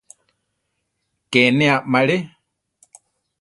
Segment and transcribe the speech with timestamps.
[1.31, 2.17] Ke ne amaré.